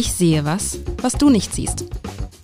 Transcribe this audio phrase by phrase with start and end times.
[0.00, 1.84] Ich sehe was, was du nicht siehst.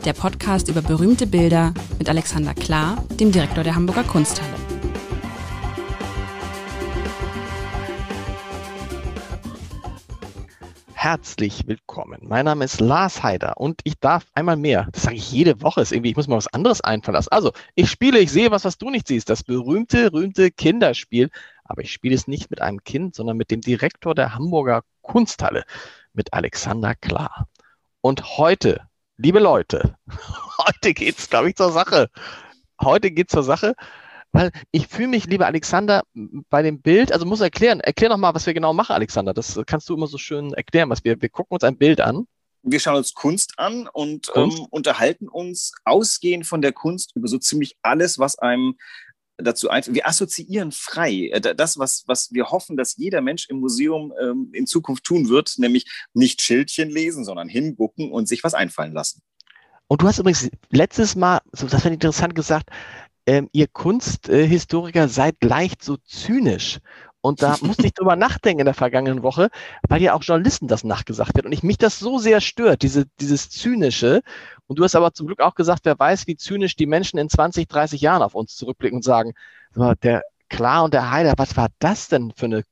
[0.04, 4.52] Der Podcast über berühmte Bilder mit Alexander Klar, dem Direktor der Hamburger Kunsthalle.
[10.92, 12.18] Herzlich willkommen.
[12.24, 15.80] Mein Name ist Lars Heider und ich darf einmal mehr, das sage ich jede Woche,
[15.80, 17.32] ist irgendwie, ich muss mal was anderes einfallen lassen.
[17.32, 19.30] Also, ich spiele, ich sehe was, was du nicht siehst.
[19.30, 21.30] Das berühmte, berühmte Kinderspiel.
[21.64, 25.64] Aber ich spiele es nicht mit einem Kind, sondern mit dem Direktor der Hamburger Kunsthalle,
[26.16, 27.48] mit Alexander Klar.
[28.00, 29.96] Und heute, liebe Leute,
[30.66, 32.08] heute geht's, glaube ich, zur Sache.
[32.80, 33.74] Heute geht's zur Sache,
[34.32, 36.02] weil ich fühle mich, lieber Alexander,
[36.50, 39.32] bei dem Bild, also muss erklären, erklär noch mal, was wir genau machen, Alexander.
[39.32, 42.26] Das kannst du immer so schön erklären, was wir, wir gucken uns ein Bild an.
[42.62, 44.58] Wir schauen uns Kunst an und Kunst?
[44.58, 48.76] Ähm, unterhalten uns ausgehend von der Kunst über so ziemlich alles, was einem
[49.38, 49.82] dazu ein.
[49.88, 51.30] Wir assoziieren frei.
[51.32, 55.28] Äh, das, was, was wir hoffen, dass jeder Mensch im Museum ähm, in Zukunft tun
[55.28, 59.22] wird, nämlich nicht Schildchen lesen, sondern hingucken und sich was einfallen lassen.
[59.88, 62.70] Und du hast übrigens letztes Mal, das fand ich interessant gesagt,
[63.26, 66.78] ähm, ihr Kunsthistoriker seid leicht so zynisch.
[67.26, 69.50] Und da musste ich drüber nachdenken in der vergangenen Woche,
[69.88, 73.06] weil ja auch Journalisten das nachgesagt wird und ich mich das so sehr stört, diese,
[73.18, 74.22] dieses Zynische.
[74.68, 77.28] Und du hast aber zum Glück auch gesagt, wer weiß, wie zynisch die Menschen in
[77.28, 79.34] 20, 30 Jahren auf uns zurückblicken und sagen,
[80.02, 82.62] der Klar und der Heider, was war das denn für eine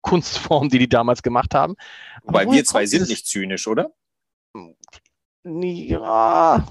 [0.00, 1.74] Kunstform, die die damals gemacht haben?
[2.22, 3.90] Wobei wir zwei sind nicht zynisch, oder?
[5.42, 6.64] Ja,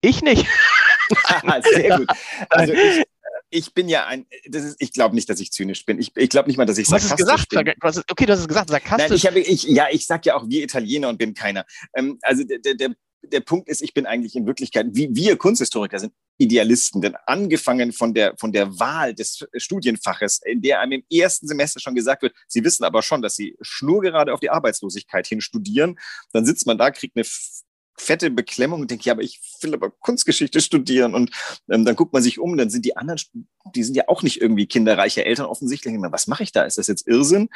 [0.00, 0.46] ich nicht.
[1.74, 2.08] Sehr gut.
[2.48, 3.04] Also ich,
[3.52, 6.00] ich bin ja ein, das ist, ich glaube nicht, dass ich zynisch bin.
[6.00, 7.64] Ich, ich glaube nicht mal, dass ich sarkastisch gesagt, bin.
[7.64, 9.08] Du hast, okay, du hast es gesagt, sarkastisch.
[9.08, 11.66] Nein, ich habe, ich, ja, ich sag ja auch wir Italiener und bin keiner.
[11.94, 15.36] Ähm, also der, der, der, der Punkt ist, ich bin eigentlich in Wirklichkeit, wie wir
[15.36, 17.02] Kunsthistoriker sind, Idealisten.
[17.02, 21.78] Denn angefangen von der, von der Wahl des Studienfaches, in der einem im ersten Semester
[21.78, 25.98] schon gesagt wird, Sie wissen aber schon, dass Sie schnurgerade auf die Arbeitslosigkeit hin studieren,
[26.32, 27.24] dann sitzt man da, kriegt eine
[27.96, 31.14] fette Beklemmung und denke, ja, aber ich will aber Kunstgeschichte studieren.
[31.14, 31.30] Und
[31.70, 33.20] ähm, dann guckt man sich um, dann sind die anderen,
[33.74, 35.94] die sind ja auch nicht irgendwie kinderreiche Eltern offensichtlich.
[35.98, 36.64] Was mache ich da?
[36.64, 37.48] Ist das jetzt Irrsinn?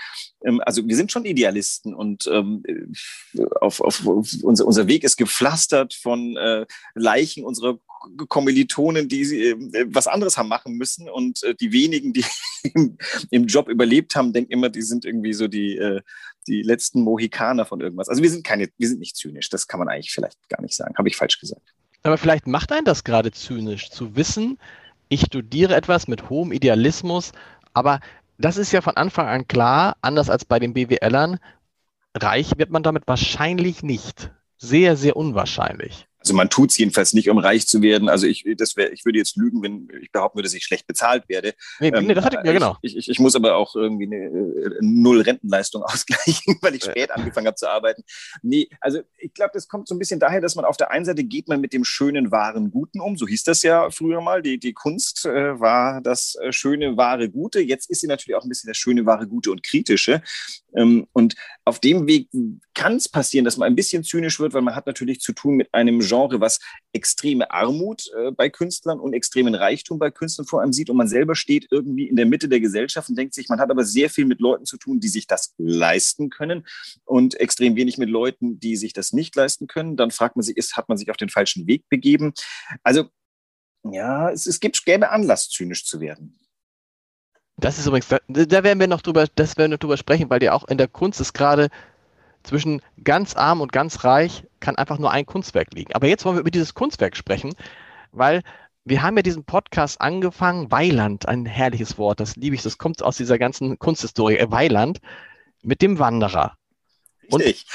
[0.44, 2.62] Ähm, also wir sind schon Idealisten und ähm,
[3.60, 7.78] auf, auf, auf unser, unser Weg ist gepflastert von äh, Leichen unserer
[8.28, 11.08] Kommilitonen, die äh, was anderes haben machen müssen.
[11.08, 12.24] Und äh, die wenigen, die
[12.74, 12.98] im,
[13.30, 16.00] im, Job überlebt haben, denken immer, die sind irgendwie so die, äh,
[16.46, 18.08] die letzten Mohikaner von irgendwas.
[18.08, 19.48] Also wir sind keine, wir sind nicht zynisch.
[19.50, 20.94] Das kann man eigentlich vielleicht gar nicht sagen.
[20.96, 21.74] Habe ich falsch gesagt.
[22.02, 24.58] Aber vielleicht macht einen das gerade zynisch, zu wissen,
[25.08, 27.32] ich studiere etwas mit hohem Idealismus,
[27.74, 28.00] aber
[28.38, 31.38] das ist ja von Anfang an klar, anders als bei den BWLern,
[32.14, 34.30] reich wird man damit wahrscheinlich nicht.
[34.58, 36.06] Sehr, sehr unwahrscheinlich.
[36.26, 38.08] Also man tut es jedenfalls nicht, um reich zu werden.
[38.08, 40.88] Also ich, das wär, ich würde jetzt lügen, wenn ich behaupten würde, dass ich schlecht
[40.88, 41.54] bezahlt werde.
[41.78, 42.76] Nee, ähm, nee das hatte ich, ja genau.
[42.82, 47.12] Ich, ich, ich muss aber auch irgendwie eine, äh, Null Rentenleistung ausgleichen, weil ich spät
[47.12, 48.02] angefangen habe zu arbeiten.
[48.42, 51.04] Nee, also ich glaube, das kommt so ein bisschen daher, dass man auf der einen
[51.04, 53.16] Seite geht man mit dem schönen, wahren, Guten um.
[53.16, 54.42] So hieß das ja früher mal.
[54.42, 57.60] Die, die Kunst äh, war das äh, schöne, wahre, Gute.
[57.60, 60.22] Jetzt ist sie natürlich auch ein bisschen das schöne, wahre, Gute und Kritische.
[60.76, 62.28] Ähm, und auf dem Weg
[62.74, 65.56] kann es passieren, dass man ein bisschen zynisch wird, weil man hat natürlich zu tun
[65.56, 66.60] mit einem Genre, was
[66.92, 70.90] extreme Armut äh, bei Künstlern und extremen Reichtum bei Künstlern vor allem sieht.
[70.90, 73.70] Und man selber steht irgendwie in der Mitte der Gesellschaft und denkt sich, man hat
[73.70, 76.66] aber sehr viel mit Leuten zu tun, die sich das leisten können
[77.04, 79.96] und extrem wenig mit Leuten, die sich das nicht leisten können.
[79.96, 82.34] Dann fragt man sich, ist, hat man sich auf den falschen Weg begeben?
[82.82, 83.06] Also
[83.92, 86.38] ja, es, es gibt, gäbe Anlass, zynisch zu werden.
[87.58, 90.42] Das ist übrigens, da, da werden wir noch drüber, das werden wir drüber sprechen, weil
[90.42, 91.68] ja auch in der Kunst ist gerade
[92.42, 95.92] zwischen ganz arm und ganz reich kann einfach nur ein Kunstwerk liegen.
[95.94, 97.54] Aber jetzt wollen wir über dieses Kunstwerk sprechen,
[98.12, 98.42] weil
[98.84, 103.02] wir haben ja diesen Podcast angefangen, Weiland, ein herrliches Wort, das liebe ich, das kommt
[103.02, 105.00] aus dieser ganzen Kunsthistorie, äh, Weiland,
[105.62, 106.56] mit dem Wanderer.
[107.30, 107.66] Und Richtig.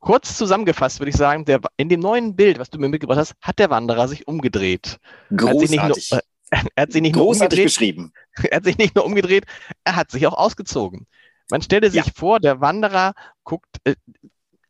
[0.00, 3.34] kurz zusammengefasst würde ich sagen, der, in dem neuen Bild, was du mir mitgebracht hast,
[3.40, 4.98] hat der Wanderer sich umgedreht.
[5.30, 5.50] Großartig.
[5.50, 6.22] Hat sich nicht nur, äh,
[6.74, 8.12] er hat sich nicht Großartig nur umgedreht, beschrieben.
[8.50, 9.44] Er hat sich nicht nur umgedreht,
[9.84, 11.06] er hat sich auch ausgezogen.
[11.50, 12.12] Man stelle sich ja.
[12.14, 13.94] vor, der Wanderer guckt, äh,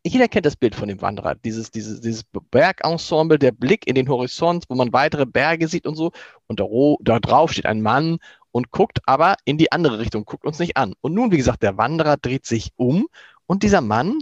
[0.04, 4.08] jeder kennt das Bild von dem Wanderer, dieses, dieses, dieses Bergensemble, der Blick in den
[4.08, 6.12] Horizont, wo man weitere Berge sieht und so.
[6.46, 6.64] Und da,
[7.00, 8.18] da drauf steht ein Mann
[8.50, 10.94] und guckt aber in die andere Richtung, guckt uns nicht an.
[11.02, 13.08] Und nun, wie gesagt, der Wanderer dreht sich um
[13.46, 14.18] und dieser Mann,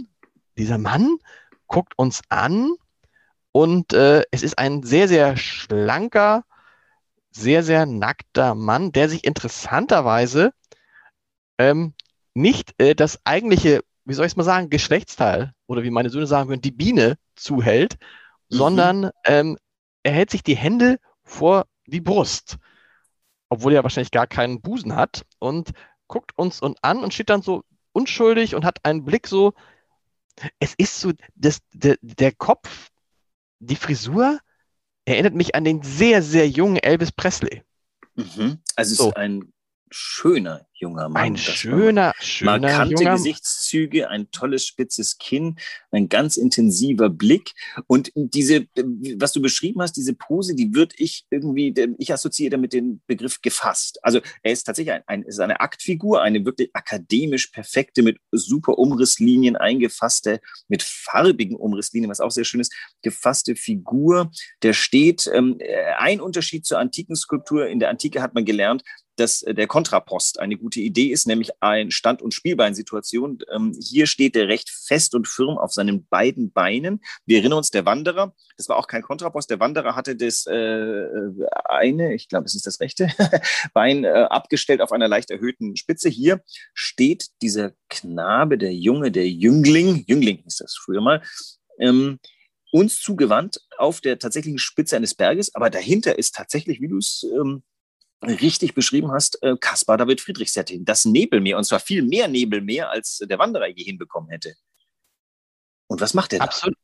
[0.57, 1.17] dieser Mann
[1.67, 2.73] guckt uns an
[3.51, 6.43] und äh, es ist ein sehr, sehr schlanker,
[7.39, 10.51] sehr, sehr nackter Mann, der sich interessanterweise
[11.57, 11.93] ähm,
[12.33, 16.27] nicht äh, das eigentliche, wie soll ich es mal sagen, Geschlechtsteil oder wie meine Söhne
[16.27, 17.97] sagen würden, die Biene zuhält,
[18.49, 18.55] mhm.
[18.55, 19.57] sondern ähm,
[20.03, 22.57] er hält sich die Hände vor die Brust,
[23.49, 25.71] obwohl er wahrscheinlich gar keinen Busen hat und
[26.07, 29.53] guckt uns und an und steht dann so unschuldig und hat einen Blick so,
[30.59, 32.89] es ist so, das, der, der Kopf,
[33.59, 34.39] die Frisur
[35.09, 37.63] erinnert mich an den sehr, sehr jungen Elvis Presley.
[38.15, 38.59] Mhm.
[38.75, 39.03] Also so.
[39.03, 39.53] es ist ein
[39.91, 41.23] schöner junger Mann.
[41.23, 45.57] Ein schöner, schöner markante junger Gesichtszüge, ein tolles spitzes Kinn,
[45.91, 47.53] ein ganz intensiver Blick
[47.87, 48.67] und diese,
[49.17, 53.41] was du beschrieben hast, diese Pose, die würde ich irgendwie, ich assoziiere damit den Begriff
[53.41, 53.99] gefasst.
[54.03, 58.77] Also er ist tatsächlich ein, ein ist eine Aktfigur, eine wirklich akademisch perfekte, mit super
[58.77, 64.31] Umrisslinien eingefasste, mit farbigen Umrisslinien, was auch sehr schön ist, gefasste Figur.
[64.63, 65.59] Der steht, ähm,
[65.97, 67.67] ein Unterschied zur antiken Skulptur.
[67.67, 68.83] In der Antike hat man gelernt,
[69.19, 73.39] dass der Kontrapost eine gute Idee ist, nämlich ein Stand- und Spielbeinsituation.
[73.51, 77.01] Ähm, hier steht er recht fest und firm auf seinen beiden Beinen.
[77.25, 81.05] Wir erinnern uns, der Wanderer, das war auch kein Kontrapost, der Wanderer hatte das äh,
[81.65, 83.07] eine, ich glaube, es ist das rechte
[83.73, 86.09] Bein äh, abgestellt auf einer leicht erhöhten Spitze.
[86.09, 86.41] Hier
[86.73, 91.21] steht dieser Knabe, der Junge, der Jüngling, Jüngling ist das früher mal,
[91.79, 92.19] ähm,
[92.71, 97.25] uns zugewandt auf der tatsächlichen Spitze eines Berges, aber dahinter ist tatsächlich, wie du es
[97.35, 97.63] ähm,
[98.21, 102.89] richtig beschrieben hast, äh, Caspar David Friedrich Setting, das Nebelmeer, und zwar viel mehr Nebelmeer,
[102.89, 104.55] als der Wanderer je hinbekommen hätte.
[105.87, 106.45] Und was macht er da?
[106.45, 106.75] Absolut.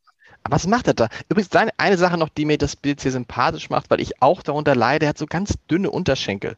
[0.47, 1.09] Was macht er da?
[1.27, 4.75] Übrigens, eine Sache noch, die mir das Bild hier sympathisch macht, weil ich auch darunter
[4.75, 6.55] leide, er hat so ganz dünne Unterschenkel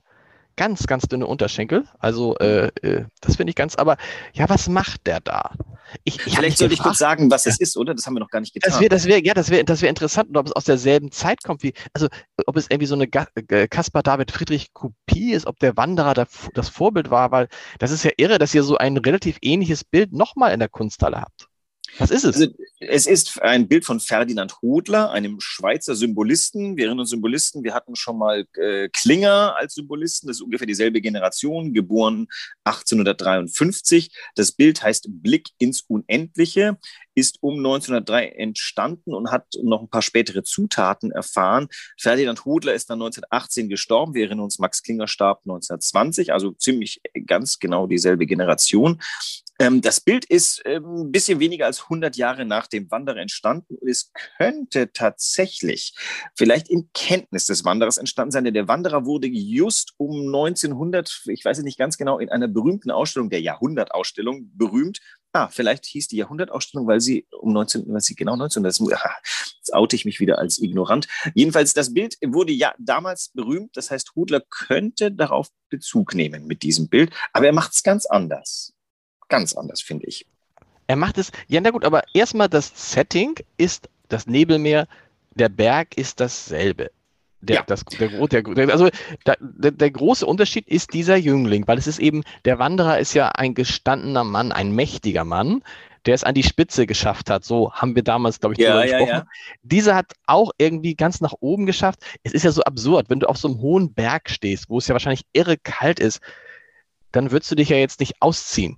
[0.58, 1.86] ganz, ganz dünne Unterschenkel.
[2.00, 3.96] Also äh, äh, das finde ich ganz, aber
[4.34, 5.52] ja, was macht der da?
[6.04, 7.94] Ich, ich Vielleicht sollte ich kurz sagen, was es ist, oder?
[7.94, 8.72] Das haben wir noch gar nicht getan.
[8.72, 11.44] Das wäre, das wäre, ja, das wäre, das wäre interessant, ob es aus derselben Zeit
[11.44, 12.08] kommt wie, also
[12.46, 16.28] ob es irgendwie so eine äh, Caspar David Friedrich Kopie ist, ob der Wanderer da,
[16.54, 17.48] das Vorbild war, weil
[17.80, 21.22] das ist ja irre, dass ihr so ein relativ ähnliches Bild nochmal in der Kunsthalle
[21.22, 21.47] habt.
[22.00, 22.36] Was ist es?
[22.36, 26.78] Also, es ist ein Bild von Ferdinand Hodler, einem Schweizer Symbolisten.
[26.78, 30.68] Wir erinnern uns Symbolisten, wir hatten schon mal äh, Klinger als Symbolisten, das ist ungefähr
[30.68, 32.28] dieselbe Generation, geboren
[32.66, 34.12] 1853.
[34.36, 36.78] Das Bild heißt Blick ins Unendliche,
[37.16, 41.68] ist um 1903 entstanden und hat noch ein paar spätere Zutaten erfahren.
[41.98, 44.14] Ferdinand Hodler ist dann 1918 gestorben.
[44.14, 49.02] Wir erinnern uns, Max Klinger starb 1920, also ziemlich ganz genau dieselbe Generation.
[49.60, 53.76] Ähm, das Bild ist ähm, ein bisschen weniger als 100 Jahre nach dem Wanderer entstanden
[53.76, 55.96] und es könnte tatsächlich
[56.36, 61.44] vielleicht in Kenntnis des Wanderers entstanden sein, denn der Wanderer wurde just um 1900, ich
[61.44, 65.00] weiß es nicht ganz genau, in einer berühmten Ausstellung, der Jahrhundertausstellung, berühmt.
[65.34, 68.80] Ah, vielleicht hieß die Jahrhundertausstellung, weil sie um 19, weil sie genau 19, das,
[69.58, 71.08] jetzt oute ich mich wieder als ignorant.
[71.34, 76.62] Jedenfalls, das Bild wurde ja damals berühmt, das heißt, Hudler könnte darauf Bezug nehmen mit
[76.62, 78.77] diesem Bild, aber er macht es ganz anders
[79.30, 80.26] ganz anders, finde ich.
[80.88, 84.88] Er macht es, ja, na gut, aber erstmal das Setting ist das Nebelmeer,
[85.36, 86.92] der Berg ist dasselbe.
[87.42, 87.64] Der, ja.
[87.68, 88.90] das, der, der, also
[89.26, 93.30] der, der, große Unterschied ist dieser Jüngling, weil es ist eben, der Wanderer ist ja
[93.30, 95.62] ein gestandener Mann, ein mächtiger Mann,
[96.08, 97.44] der es an die Spitze geschafft hat.
[97.44, 99.20] So haben wir damals, glaube ich, ja, ja, gesprochen.
[99.20, 99.28] Ja.
[99.62, 102.00] Dieser hat auch irgendwie ganz nach oben geschafft.
[102.24, 104.88] Es ist ja so absurd, wenn du auf so einem hohen Berg stehst, wo es
[104.88, 106.22] ja wahrscheinlich irre kalt ist,
[107.12, 108.78] dann würdest du dich ja jetzt nicht ausziehen.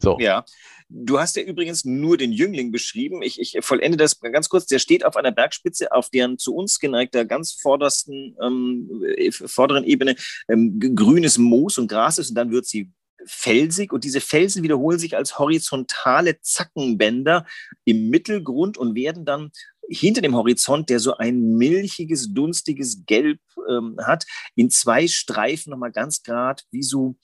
[0.00, 0.18] So.
[0.18, 0.44] Ja.
[0.88, 3.22] Du hast ja übrigens nur den Jüngling beschrieben.
[3.22, 4.66] Ich, ich vollende das ganz kurz.
[4.66, 8.90] Der steht auf einer Bergspitze, auf deren zu uns geneigter, ganz vordersten, ähm,
[9.30, 10.16] vorderen Ebene
[10.48, 12.90] ähm, grünes Moos und Gras ist und dann wird sie
[13.26, 17.46] felsig und diese Felsen wiederholen sich als horizontale Zackenbänder
[17.84, 19.50] im Mittelgrund und werden dann
[19.88, 25.92] hinter dem Horizont, der so ein milchiges, dunstiges Gelb ähm, hat, in zwei Streifen nochmal
[25.92, 27.16] ganz grad wie so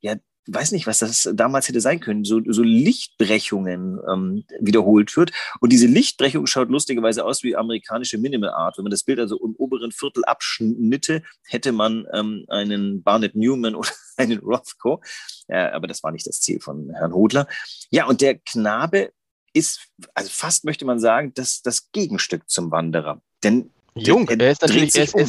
[0.00, 0.16] ja,
[0.46, 5.32] weiß nicht, was das damals hätte sein können, so, so Lichtbrechungen ähm, wiederholt wird.
[5.60, 8.78] Und diese Lichtbrechung schaut lustigerweise aus wie amerikanische Minimal Art.
[8.78, 13.74] Wenn man das Bild also im oberen Viertel abschnitte, hätte man ähm, einen Barnett Newman
[13.74, 15.02] oder einen Rothko.
[15.48, 17.46] Ja, aber das war nicht das Ziel von Herrn Hodler.
[17.90, 19.12] Ja, und der Knabe
[19.52, 23.20] ist, also fast möchte man sagen, das, das Gegenstück zum Wanderer.
[23.42, 25.20] Denn Jung, er, er ist natürlich, er ist, um.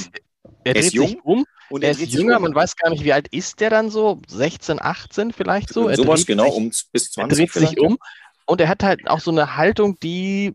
[0.63, 3.13] er, er, dreht sich um und er, er ist jünger, man weiß gar nicht, wie
[3.13, 4.21] alt ist der dann so?
[4.27, 5.87] 16, 18 vielleicht so?
[5.87, 7.21] Er Sowas genau, sich, um bis 20.
[7.21, 7.97] Er dreht sich um
[8.45, 10.53] und er hat halt auch so eine Haltung, die,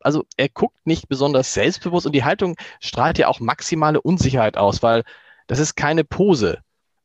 [0.00, 4.82] also er guckt nicht besonders selbstbewusst und die Haltung strahlt ja auch maximale Unsicherheit aus,
[4.82, 5.04] weil
[5.46, 6.58] das ist keine Pose.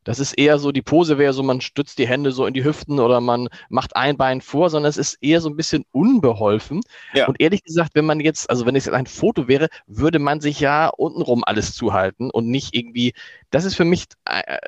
[0.07, 2.63] Das ist eher so, die Pose wäre so, man stützt die Hände so in die
[2.63, 6.79] Hüften oder man macht ein Bein vor, sondern es ist eher so ein bisschen unbeholfen.
[7.13, 7.27] Ja.
[7.27, 10.39] Und ehrlich gesagt, wenn man jetzt, also wenn es jetzt ein Foto wäre, würde man
[10.39, 13.15] sich ja untenrum alles zuhalten und nicht irgendwie,
[13.49, 14.59] das ist für mich, äh,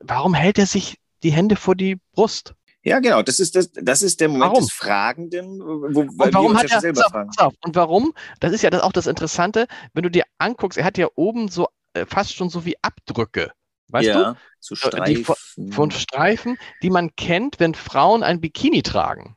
[0.00, 2.54] warum hält er sich die Hände vor die Brust?
[2.82, 3.22] Ja, genau.
[3.22, 4.64] Das ist, das, das ist der Moment warum?
[4.64, 7.30] des Fragenden, wo, und warum wir uns hat ja er, selber fragen.
[7.36, 8.12] Auf, und warum?
[8.40, 11.46] Das ist ja das auch das Interessante, wenn du dir anguckst, er hat ja oben
[11.46, 13.52] so äh, fast schon so wie Abdrücke.
[13.90, 14.38] Weißt ja, du?
[14.58, 15.72] So Streifen.
[15.72, 19.36] Von Streifen, die man kennt, wenn Frauen ein Bikini tragen.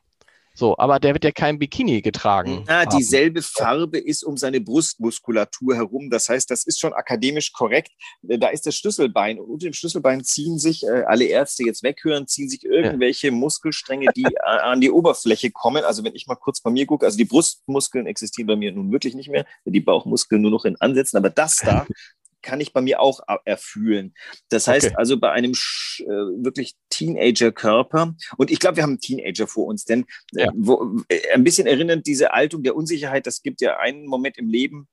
[0.56, 2.64] So, aber der wird ja kein Bikini getragen.
[2.68, 6.10] Na, dieselbe Farbe ist um seine Brustmuskulatur herum.
[6.10, 7.90] Das heißt, das ist schon akademisch korrekt.
[8.28, 9.40] Äh, da ist das Schlüsselbein.
[9.40, 13.32] Und unter dem Schlüsselbein ziehen sich, äh, alle Ärzte jetzt weghören, ziehen sich irgendwelche ja.
[13.32, 15.82] Muskelstränge, die an die Oberfläche kommen.
[15.82, 18.92] Also wenn ich mal kurz bei mir gucke, also die Brustmuskeln existieren bei mir nun
[18.92, 21.16] wirklich nicht mehr, die Bauchmuskeln nur noch in Ansätzen.
[21.16, 21.84] Aber das da
[22.44, 24.14] kann ich bei mir auch erfühlen.
[24.50, 24.94] Das heißt okay.
[24.96, 29.84] also bei einem äh, wirklich Teenager-Körper, und ich glaube, wir haben einen Teenager vor uns,
[29.84, 30.04] denn
[30.36, 30.52] äh, ja.
[30.54, 34.48] wo, äh, ein bisschen erinnernd diese Altung der Unsicherheit, das gibt ja einen Moment im
[34.48, 34.88] Leben,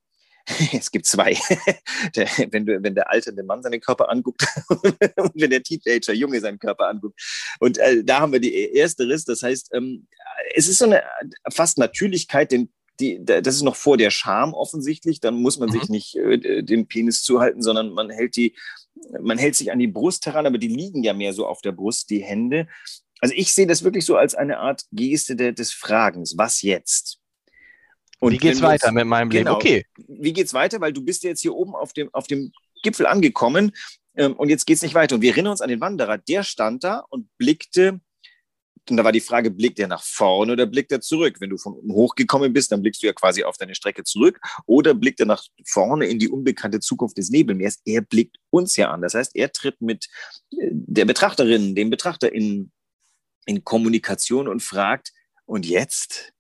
[0.74, 1.38] es gibt zwei.
[2.16, 6.40] der, wenn, du, wenn der alternde Mann seinen Körper anguckt und wenn der Teenager Junge
[6.40, 7.20] seinen Körper anguckt.
[7.60, 9.26] Und äh, da haben wir die erste Riss.
[9.26, 10.08] Das heißt, ähm,
[10.56, 11.04] es ist so eine
[11.52, 15.20] fast Natürlichkeit, den die, das ist noch vor der Scham offensichtlich.
[15.20, 15.74] Dann muss man mhm.
[15.74, 18.56] sich nicht äh, den Penis zuhalten, sondern man hält die,
[19.20, 21.72] man hält sich an die Brust heran, aber die liegen ja mehr so auf der
[21.72, 22.68] Brust, die Hände.
[23.20, 26.38] Also ich sehe das wirklich so als eine Art Geste de, des Fragens.
[26.38, 27.20] Was jetzt?
[28.20, 29.84] Und wie geht's weiter mit meinem genau, Leben?
[29.84, 29.86] Okay.
[30.08, 30.80] Wie geht's weiter?
[30.80, 32.52] Weil du bist jetzt hier oben auf dem, auf dem
[32.84, 33.72] Gipfel angekommen
[34.16, 35.16] ähm, und jetzt geht's nicht weiter.
[35.16, 36.18] Und wir erinnern uns an den Wanderer.
[36.18, 38.00] Der stand da und blickte
[38.90, 41.38] und da war die Frage, blickt er nach vorne oder blickt er zurück?
[41.40, 44.40] Wenn du von oben hochgekommen bist, dann blickst du ja quasi auf deine Strecke zurück.
[44.66, 47.80] Oder blickt er nach vorne in die unbekannte Zukunft des Nebelmeers?
[47.86, 49.02] Er blickt uns ja an.
[49.02, 50.08] Das heißt, er tritt mit
[50.52, 52.72] äh, der Betrachterin, dem Betrachter in,
[53.46, 55.14] in Kommunikation und fragt,
[55.46, 56.34] und jetzt?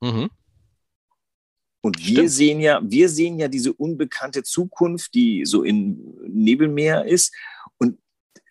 [0.00, 0.30] Mhm.
[1.80, 2.30] Und wir Stimmt.
[2.30, 7.34] sehen ja, wir sehen ja diese unbekannte Zukunft, die so im Nebelmeer ist.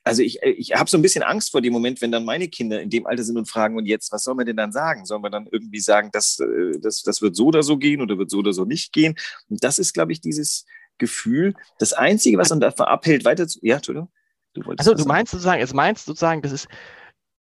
[0.05, 2.47] Also ich, äh, ich habe so ein bisschen Angst vor dem Moment, wenn dann meine
[2.47, 5.05] Kinder in dem Alter sind und fragen, und jetzt, was soll man denn dann sagen?
[5.05, 8.17] Sollen wir dann irgendwie sagen, dass, äh, das, das wird so oder so gehen oder
[8.17, 9.15] wird so oder so nicht gehen?
[9.49, 10.65] Und das ist, glaube ich, dieses
[10.99, 11.55] Gefühl.
[11.79, 13.59] Das Einzige, was uns davon abhält, weiter zu.
[13.63, 14.11] Ja, Entschuldigung.
[14.53, 16.67] Du also du meinst sozusagen, es meinst sozusagen, das ist,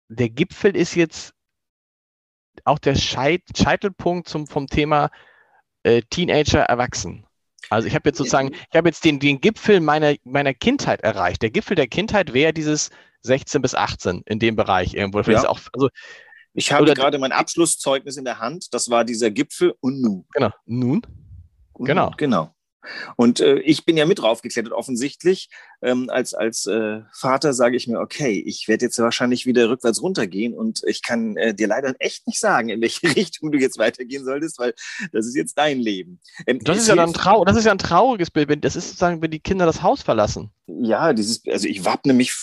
[0.08, 1.32] der Gipfel ist jetzt
[2.64, 5.10] auch der Scheit, Scheitelpunkt zum, vom Thema
[5.82, 7.26] äh, Teenager erwachsen.
[7.70, 11.40] Also ich habe jetzt sozusagen, ich habe jetzt den, den Gipfel meiner, meiner Kindheit erreicht.
[11.42, 12.90] Der Gipfel der Kindheit wäre dieses
[13.22, 15.20] 16 bis 18 in dem Bereich irgendwo.
[15.20, 15.48] Ja.
[15.48, 15.88] Auch, also,
[16.52, 18.74] ich habe gerade mein Abschlusszeugnis in der Hand.
[18.74, 20.26] Das war dieser Gipfel und nun.
[20.32, 20.50] Genau.
[20.66, 21.02] Nun?
[21.74, 22.10] Genau.
[22.16, 22.54] Genau.
[23.16, 25.50] Und äh, ich bin ja mit draufgeklettert, offensichtlich.
[25.82, 30.02] Ähm, als als äh, Vater sage ich mir, okay, ich werde jetzt wahrscheinlich wieder rückwärts
[30.02, 33.78] runtergehen und ich kann äh, dir leider echt nicht sagen, in welche Richtung du jetzt
[33.78, 34.74] weitergehen solltest, weil
[35.12, 36.20] das ist jetzt dein Leben.
[36.46, 38.64] Ähm, das, ist ja dann trau das ist ja ein trauriges Bild.
[38.64, 42.34] Das ist sozusagen, wenn die Kinder das Haus verlassen ja, dieses, also ich wappne mich,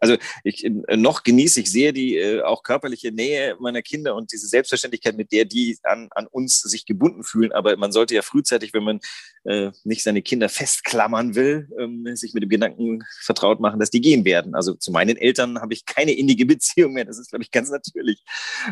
[0.00, 4.32] also ich, äh, noch genieße ich sehr die äh, auch körperliche Nähe meiner Kinder und
[4.32, 7.52] diese Selbstverständlichkeit, mit der die an, an uns sich gebunden fühlen.
[7.52, 9.00] Aber man sollte ja frühzeitig, wenn man
[9.44, 14.00] äh, nicht seine Kinder festklammern will, ähm, sich mit dem Gedanken vertraut machen, dass die
[14.00, 14.54] gehen werden.
[14.54, 17.04] Also zu meinen Eltern habe ich keine innige Beziehung mehr.
[17.04, 18.22] Das ist, glaube ich, ganz natürlich.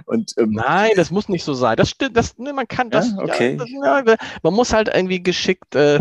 [0.07, 1.77] Und, ähm, Nein, das muss nicht so sein.
[1.77, 3.59] Das stimmt, das, ne, man kann das, ja, okay.
[3.83, 6.01] Ja, das, ja, man muss halt irgendwie geschickt äh,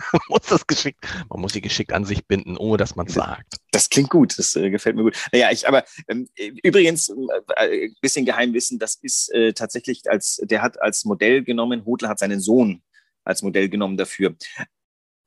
[0.12, 3.14] man muss das geschickt, man muss sie geschickt an sich binden, ohne dass man es
[3.14, 3.56] sagt.
[3.72, 5.16] Das klingt gut, das äh, gefällt mir gut.
[5.32, 6.28] Naja, ich, aber ähm,
[6.62, 7.08] übrigens,
[7.56, 12.08] äh, ein bisschen Geheimwissen, das ist äh, tatsächlich als, der hat als Modell genommen, Hodler
[12.08, 12.82] hat seinen Sohn
[13.24, 14.34] als Modell genommen dafür.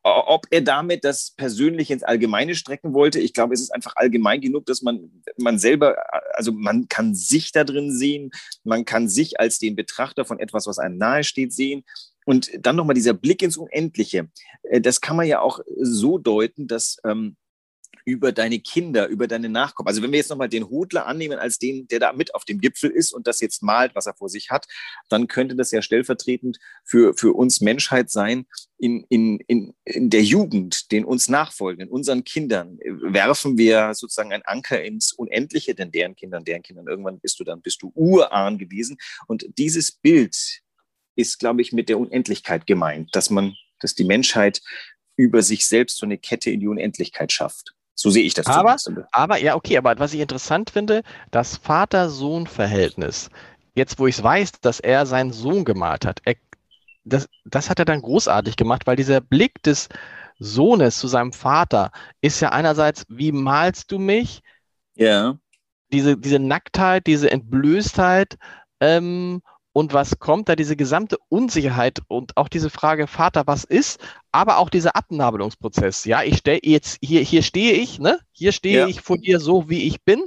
[0.06, 4.42] Ob er damit das persönlich ins Allgemeine strecken wollte, ich glaube, es ist einfach allgemein
[4.42, 5.96] genug, dass man, man selber,
[6.36, 8.32] also man kann sich da drin sehen,
[8.65, 11.86] man kann sich als den Betrachter von etwas, was einem nahesteht, sehen.
[12.25, 14.30] Und dann nochmal dieser Blick ins Unendliche.
[14.63, 17.36] Äh, das kann man ja auch so deuten, dass ähm,
[18.06, 19.88] über deine Kinder, über deine Nachkommen.
[19.88, 22.60] Also wenn wir jetzt nochmal den Hodler annehmen als den, der da mit auf dem
[22.60, 24.68] Gipfel ist und das jetzt malt, was er vor sich hat,
[25.10, 28.46] dann könnte das ja stellvertretend für, für uns Menschheit sein,
[28.77, 34.44] in, in, in, in der Jugend, den uns nachfolgen, unseren Kindern, werfen wir sozusagen einen
[34.44, 38.58] Anker ins Unendliche, denn deren Kindern, deren Kindern, irgendwann bist du dann, bist du Urahn
[38.58, 38.98] gewesen.
[39.27, 40.63] Und dieses Bild
[41.15, 44.62] ist, glaube ich, mit der Unendlichkeit gemeint, dass man, dass die Menschheit
[45.15, 47.74] über sich selbst so eine Kette in die Unendlichkeit schafft.
[47.96, 48.48] So sehe ich das.
[48.48, 48.75] Aber,
[49.12, 53.29] aber ja, okay, aber was ich interessant finde, das Vater-Sohn-Verhältnis,
[53.75, 56.36] jetzt wo ich es weiß, dass er seinen Sohn gemalt hat, er,
[57.03, 59.89] das, das hat er dann großartig gemacht, weil dieser Blick des
[60.39, 61.91] Sohnes zu seinem Vater
[62.22, 64.41] ist ja einerseits, wie malst du mich?
[64.96, 65.38] Ja.
[65.91, 68.38] Diese, diese Nacktheit, diese Entblößtheit
[68.79, 69.41] ähm,
[69.74, 74.00] und was kommt da, diese gesamte Unsicherheit und auch diese Frage, Vater, was ist,
[74.32, 76.06] aber auch dieser Abnabelungsprozess.
[76.06, 78.20] Ja, ich stehe jetzt, hier, hier stehe ich, ne?
[78.32, 78.88] Hier stehe ja.
[78.88, 80.25] ich vor dir so, wie ich bin.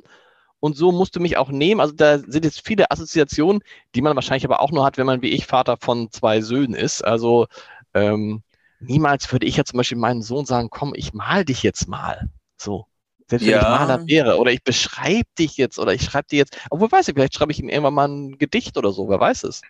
[0.58, 1.80] Und so musst du mich auch nehmen.
[1.80, 3.62] Also da sind jetzt viele Assoziationen,
[3.94, 6.74] die man wahrscheinlich aber auch nur hat, wenn man wie ich Vater von zwei Söhnen
[6.74, 7.04] ist.
[7.04, 7.46] Also
[7.94, 8.42] ähm,
[8.80, 12.28] niemals würde ich ja zum Beispiel meinen Sohn sagen, komm, ich mal dich jetzt mal.
[12.56, 12.86] So.
[13.28, 13.59] Selbst wenn ja.
[13.59, 17.09] ich Maler wäre oder ich beschreibe dich jetzt oder ich schreibe dir jetzt, obwohl weiß
[17.09, 19.62] ich, vielleicht schreibe ich ihm irgendwann mal ein Gedicht oder so, wer weiß es.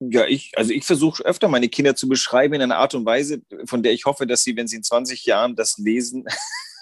[0.00, 3.42] Ja, ich, also ich versuche öfter meine Kinder zu beschreiben in einer Art und Weise,
[3.66, 6.24] von der ich hoffe, dass sie, wenn sie in 20 Jahren das lesen,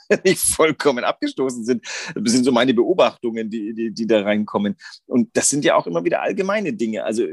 [0.25, 1.85] nicht vollkommen abgestoßen sind.
[2.15, 4.77] Das sind so meine Beobachtungen, die, die, die da reinkommen.
[5.07, 7.05] Und das sind ja auch immer wieder allgemeine Dinge.
[7.05, 7.25] Also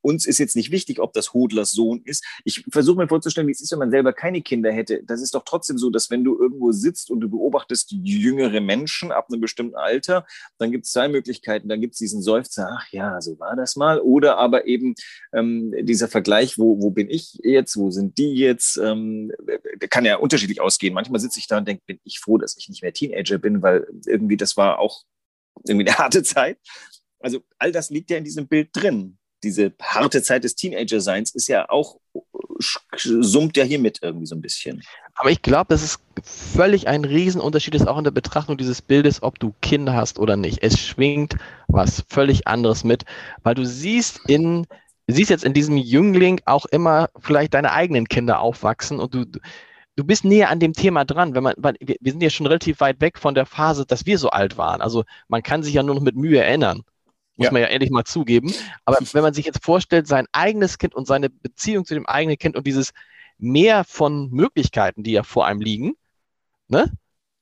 [0.00, 2.24] uns ist jetzt nicht wichtig, ob das Hodlers Sohn ist.
[2.44, 5.02] Ich versuche mir vorzustellen, wie es ist, wenn man selber keine Kinder hätte.
[5.04, 9.12] Das ist doch trotzdem so, dass wenn du irgendwo sitzt und du beobachtest jüngere Menschen
[9.12, 10.26] ab einem bestimmten Alter,
[10.58, 11.68] dann gibt es zwei Möglichkeiten.
[11.68, 14.00] Dann gibt es diesen Seufzer, ach ja, so war das mal.
[14.00, 14.94] Oder aber eben
[15.32, 18.78] ähm, dieser Vergleich, wo, wo bin ich jetzt, wo sind die jetzt?
[18.78, 19.32] Ähm,
[19.90, 20.94] kann ja unterschiedlich ausgehen.
[20.94, 23.62] Manchmal sitze ich da und denke, bin ich froh, dass ich nicht mehr Teenager bin,
[23.62, 25.02] weil irgendwie das war auch
[25.66, 26.58] irgendwie eine harte Zeit.
[27.20, 29.18] Also all das liegt ja in diesem Bild drin.
[29.42, 32.00] Diese harte Zeit des Teenager-Seins ist ja auch,
[32.96, 34.82] summt ja hier mit irgendwie so ein bisschen.
[35.14, 39.22] Aber ich glaube, das ist völlig ein Riesenunterschied ist auch in der Betrachtung dieses Bildes,
[39.22, 40.62] ob du Kinder hast oder nicht.
[40.62, 41.36] Es schwingt
[41.68, 43.04] was völlig anderes mit,
[43.42, 44.66] weil du siehst in,
[45.06, 49.26] du siehst jetzt in diesem Jüngling auch immer vielleicht deine eigenen Kinder aufwachsen und du,
[49.96, 52.80] du bist näher an dem Thema dran, wenn man, weil wir, sind ja schon relativ
[52.80, 54.80] weit weg von der Phase, dass wir so alt waren.
[54.80, 56.82] Also man kann sich ja nur noch mit Mühe erinnern.
[57.36, 57.52] Muss ja.
[57.52, 58.52] man ja ehrlich mal zugeben.
[58.84, 62.38] Aber wenn man sich jetzt vorstellt, sein eigenes Kind und seine Beziehung zu dem eigenen
[62.38, 62.92] Kind und dieses
[63.38, 65.94] Mehr von Möglichkeiten, die ja vor einem liegen,
[66.68, 66.90] ne?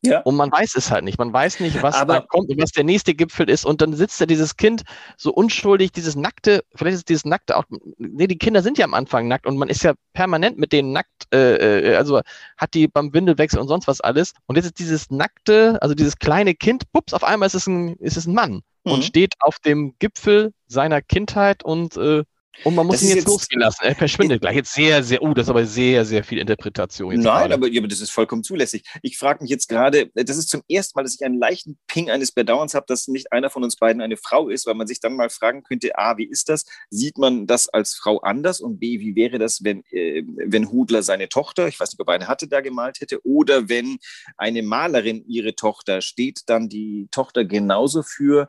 [0.06, 0.20] Ja.
[0.20, 1.18] Und man weiß es halt nicht.
[1.18, 3.64] Man weiß nicht, was Aber, da kommt und was der nächste Gipfel ist.
[3.64, 4.82] Und dann sitzt da dieses Kind
[5.16, 7.64] so unschuldig, dieses nackte, vielleicht ist dieses nackte auch,
[7.99, 10.92] nee, die Kinder sind ja am Anfang nackt und man ist ja permanent mit denen
[10.92, 12.20] nackt, äh, äh, also
[12.56, 14.32] hat die beim Windelwechsel und sonst was alles.
[14.46, 17.96] Und jetzt ist dieses nackte, also dieses kleine Kind, pups, auf einmal ist es ein,
[17.96, 18.92] ist es ein Mann mhm.
[18.92, 22.25] und steht auf dem Gipfel seiner Kindheit und äh,
[22.62, 23.84] und man muss das ihn jetzt, jetzt losgehen lassen.
[23.84, 24.56] Er verschwindet gleich.
[24.56, 27.14] Jetzt sehr, sehr, oh, das ist aber sehr, sehr viel Interpretation.
[27.14, 28.84] Nein, aber, ja, aber das ist vollkommen zulässig.
[29.02, 32.11] Ich frage mich jetzt gerade, das ist zum ersten Mal, dass ich einen leichten Ping
[32.11, 35.00] eines Bedauerns habe, dass nicht einer von uns beiden eine Frau ist, weil man sich
[35.00, 36.64] dann mal fragen könnte, A, wie ist das?
[36.90, 38.61] Sieht man das als Frau anders?
[38.61, 42.09] Und B, wie wäre das, wenn, äh, wenn Hudler seine Tochter, ich weiß nicht, ob
[42.09, 43.98] er eine hatte, da gemalt hätte, oder wenn
[44.37, 48.48] eine Malerin ihre Tochter, steht dann die Tochter genauso für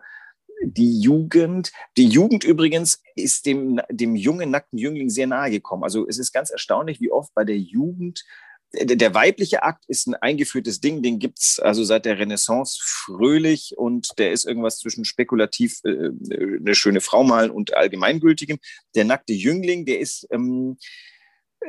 [0.63, 5.84] die Jugend, die Jugend übrigens ist dem, dem jungen, nackten Jüngling sehr nahe gekommen.
[5.84, 8.24] Also es ist ganz erstaunlich, wie oft bei der Jugend
[8.74, 13.74] der weibliche Akt ist ein eingeführtes Ding, den gibt es also seit der Renaissance fröhlich
[13.78, 16.10] und der ist irgendwas zwischen spekulativ äh,
[16.60, 18.58] eine schöne Frau malen und allgemeingültigem.
[18.96, 20.78] Der nackte Jüngling, der ist, ähm,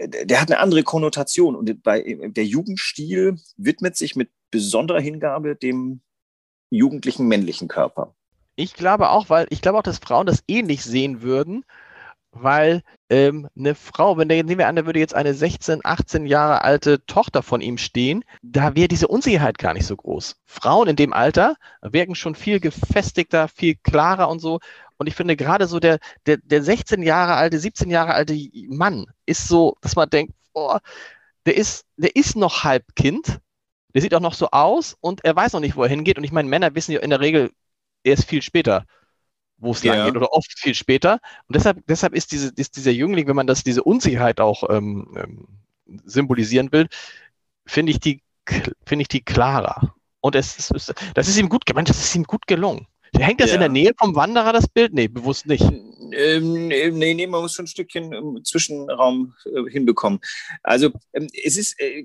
[0.03, 6.01] der hat eine andere Konnotation und bei, der Jugendstil widmet sich mit besonderer Hingabe dem
[6.71, 8.15] jugendlichen männlichen Körper.
[8.57, 11.65] Ich glaube auch, weil ich glaube auch, dass Frauen das ähnlich sehen würden,
[12.33, 16.27] weil ähm, eine Frau, wenn der, nehmen wir an, da würde jetzt eine 16, 18
[16.27, 20.37] Jahre alte Tochter von ihm stehen, da wäre diese Unsicherheit gar nicht so groß.
[20.45, 24.59] Frauen in dem Alter wirken schon viel gefestigter, viel klarer und so.
[24.99, 28.35] Und ich finde gerade so der, der, der 16 Jahre alte, 17 Jahre alte
[28.69, 30.79] Mann ist so, dass man denkt, oh,
[31.47, 33.41] der ist, der ist noch halb Kind.
[33.95, 36.19] Der sieht auch noch so aus und er weiß noch nicht, wo er hingeht.
[36.19, 37.51] Und ich meine, Männer wissen ja in der Regel
[38.07, 38.87] erst viel später,
[39.59, 39.95] wo es ja.
[39.95, 41.21] lang geht oder oft viel später.
[41.49, 45.15] Und deshalb, deshalb ist, diese, ist dieser Jüngling, wenn man das, diese Unsicherheit auch ähm,
[45.17, 45.49] ähm,
[46.05, 46.89] symbolisieren will,
[47.67, 48.23] finde ich die,
[48.87, 49.95] finde ich die klarer.
[50.21, 52.87] Und es ist, das ist ihm gut gemeint, das ist ihm gut gelungen.
[53.15, 53.55] Hängt das ja.
[53.55, 54.93] in der Nähe vom Wanderer, das Bild?
[54.93, 55.65] Nee, bewusst nicht.
[56.13, 60.21] Ähm, nee, nee, man muss schon ein Stückchen im Zwischenraum äh, hinbekommen.
[60.63, 62.05] Also ähm, es ist, äh,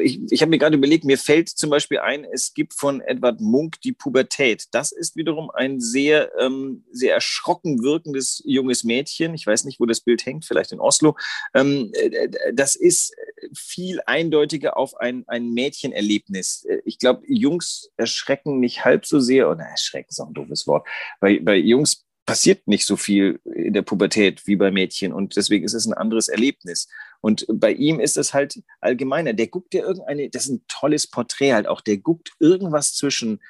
[0.00, 3.40] ich, ich habe mir gerade überlegt, mir fällt zum Beispiel ein, es gibt von Edward
[3.40, 4.66] Munk die Pubertät.
[4.72, 9.34] Das ist wiederum ein sehr, ähm, sehr erschrocken wirkendes junges Mädchen.
[9.34, 11.16] Ich weiß nicht, wo das Bild hängt, vielleicht in Oslo.
[11.54, 13.14] Ähm, äh, das ist
[13.54, 16.64] viel eindeutiger auf ein, ein Mädchenerlebnis.
[16.64, 20.66] Äh, ich glaube, Jungs erschrecken nicht halb so sehr, oder erschrecken ist auch ein doofes
[20.66, 20.86] Wort.
[21.20, 25.64] Bei, bei Jungs passiert nicht so viel in der Pubertät wie bei Mädchen und deswegen
[25.64, 26.86] ist es ein anderes Erlebnis.
[27.22, 29.32] Und bei ihm ist es halt allgemeiner.
[29.32, 33.42] Der guckt ja irgendeine, das ist ein tolles Porträt halt auch, der guckt irgendwas zwischen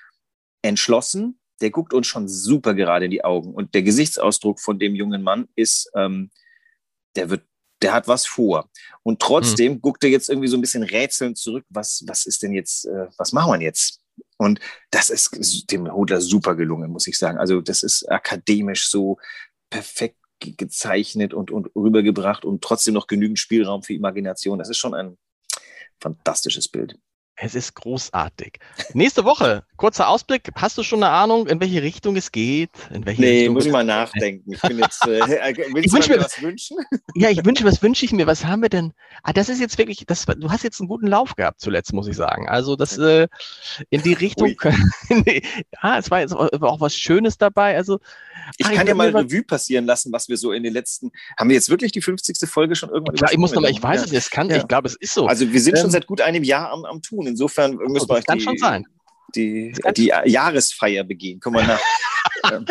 [0.62, 4.94] entschlossen, der guckt uns schon super gerade in die Augen und der Gesichtsausdruck von dem
[4.94, 6.30] jungen Mann ist, ähm,
[7.16, 7.42] der wird
[7.82, 8.68] der hat was vor.
[9.02, 9.80] Und trotzdem hm.
[9.80, 13.06] guckt er jetzt irgendwie so ein bisschen rätselnd zurück, was, was ist denn jetzt, äh,
[13.16, 14.00] was machen wir jetzt?
[14.38, 17.38] Und das ist dem Hodler super gelungen, muss ich sagen.
[17.38, 19.18] Also das ist akademisch so
[19.68, 24.58] perfekt gezeichnet und, und rübergebracht und trotzdem noch genügend Spielraum für Imagination.
[24.58, 25.18] Das ist schon ein
[26.00, 26.96] fantastisches Bild.
[27.40, 28.58] Es ist großartig.
[28.94, 30.50] Nächste Woche, kurzer Ausblick.
[30.56, 32.70] Hast du schon eine Ahnung, in welche Richtung es geht?
[32.92, 34.52] In welche nee, Richtung muss ich mal nachdenken.
[34.52, 35.20] Ich bin jetzt, äh,
[35.72, 36.78] willst Ich du wünsch mir was wünschen?
[37.14, 38.26] Ja, ich wünsche, was wünsche ich mir?
[38.26, 38.92] Was haben wir denn?
[39.22, 42.06] Ah, das ist jetzt wirklich, das, du hast jetzt einen guten Lauf gehabt zuletzt, muss
[42.08, 42.48] ich sagen.
[42.48, 43.28] Also das äh,
[43.90, 44.54] in die Richtung.
[45.08, 45.42] Nee,
[45.82, 47.76] ja, es war jetzt auch, was Schönes dabei.
[47.76, 47.98] Also
[48.58, 51.10] Ich Ah, kann ja mal Revue passieren lassen, was wir so in den letzten.
[51.38, 52.36] Haben wir jetzt wirklich die 50.
[52.48, 53.94] Folge schon irgendwann klar, ich muss noch mal, übersprungen?
[53.94, 54.56] ich weiß es nicht, es kann, Ja.
[54.56, 55.26] ich glaube, es ist so.
[55.26, 57.27] Also wir sind Ähm, schon seit gut einem Jahr am, am Tun.
[57.28, 58.86] Insofern müssen wir euch kann die, schon sein.
[59.34, 61.40] die, die Jahresfeier begehen.
[61.40, 61.80] Komm mal nach.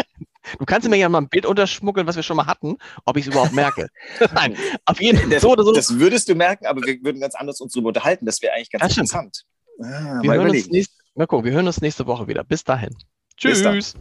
[0.59, 3.27] Du kannst mir ja mal ein Bild unterschmuggeln, was wir schon mal hatten, ob ich
[3.27, 3.89] es überhaupt merke.
[4.33, 5.73] Nein, auf jeden Fall Das, so oder so.
[5.73, 8.25] das würdest du merken, aber wir würden ganz anders uns darüber unterhalten.
[8.25, 9.43] Das wäre eigentlich ganz Das interessant.
[9.81, 12.43] Ah, wir, mal hören uns nächst, gucken, wir hören uns nächste Woche wieder.
[12.43, 12.95] Bis dahin.
[13.41, 13.61] Bis.
[13.61, 13.93] Tschüss.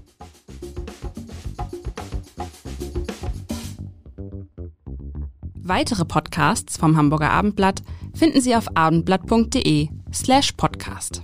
[5.55, 7.83] Weitere Podcasts vom Hamburger Abendblatt
[8.15, 11.21] finden Sie auf abendblatt.de slash podcast.